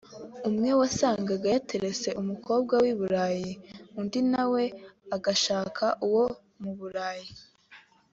[0.49, 3.51] umwe wasangaga yaterese umukobwa w’i Burayi
[3.99, 4.63] undi nawe
[5.15, 6.25] agashaka uwo
[6.61, 7.29] mu Burayi